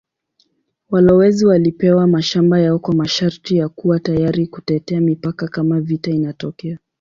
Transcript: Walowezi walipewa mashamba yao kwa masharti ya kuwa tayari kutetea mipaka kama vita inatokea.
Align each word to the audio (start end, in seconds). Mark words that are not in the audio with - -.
Walowezi 0.89 1.45
walipewa 1.45 2.07
mashamba 2.07 2.59
yao 2.59 2.79
kwa 2.79 2.95
masharti 2.95 3.57
ya 3.57 3.69
kuwa 3.69 3.99
tayari 3.99 4.47
kutetea 4.47 5.01
mipaka 5.01 5.47
kama 5.47 5.81
vita 5.81 6.11
inatokea. 6.11 6.77